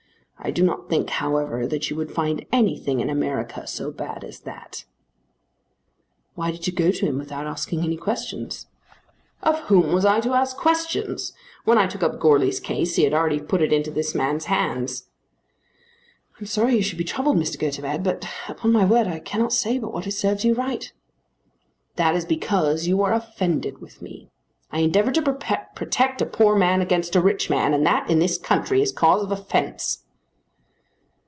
I 0.43 0.49
do 0.49 0.63
not 0.63 0.89
think, 0.89 1.11
however, 1.11 1.67
that 1.67 1.87
you 1.91 1.95
would 1.97 2.11
find 2.11 2.47
anything 2.51 2.99
in 2.99 3.11
America 3.11 3.67
so 3.67 3.91
bad 3.91 4.23
as 4.23 4.39
that." 4.39 4.85
"Why 6.33 6.49
did 6.49 6.65
you 6.65 6.73
go 6.73 6.89
to 6.89 7.05
him 7.05 7.19
without 7.19 7.45
asking 7.45 7.83
any 7.83 7.95
questions?" 7.95 8.65
"Of 9.43 9.59
whom 9.69 9.91
was 9.93 10.03
I 10.03 10.19
to 10.21 10.33
ask 10.33 10.57
questions? 10.57 11.33
When 11.63 11.77
I 11.77 11.85
took 11.85 12.01
up 12.01 12.19
Goarly's 12.19 12.59
case 12.59 12.95
he 12.95 13.03
had 13.03 13.13
already 13.13 13.39
put 13.39 13.61
it 13.61 13.71
into 13.71 13.91
this 13.91 14.15
man's 14.15 14.45
hands." 14.45 15.05
"I 16.37 16.39
am 16.39 16.45
sorry 16.47 16.73
you 16.75 16.81
should 16.81 16.97
be 16.97 17.03
troubled, 17.03 17.37
Mr. 17.37 17.59
Gotobed; 17.59 18.03
but, 18.03 18.27
upon 18.49 18.71
my 18.71 18.83
word, 18.83 19.05
I 19.05 19.19
cannot 19.19 19.53
say 19.53 19.77
but 19.77 19.93
what 19.93 20.07
it 20.07 20.11
serves 20.11 20.43
you 20.43 20.55
right." 20.55 20.91
"That 21.97 22.15
is 22.15 22.25
because 22.25 22.87
you 22.87 23.03
are 23.03 23.13
offended 23.13 23.79
with 23.79 24.01
me. 24.01 24.31
I 24.71 24.79
endeavoured 24.79 25.13
to 25.15 25.65
protect 25.75 26.19
a 26.19 26.25
poor 26.25 26.55
man 26.55 26.81
against 26.81 27.15
a 27.15 27.21
rich 27.21 27.47
man, 27.47 27.75
and 27.75 27.85
that 27.85 28.09
in 28.09 28.17
this 28.17 28.39
country 28.39 28.81
is 28.81 28.91
cause 28.91 29.21
of 29.21 29.31
offence." 29.31 29.99